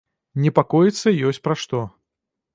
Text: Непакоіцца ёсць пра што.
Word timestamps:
Непакоіцца 0.45 1.13
ёсць 1.33 1.43
пра 1.51 1.55
што. 1.67 1.85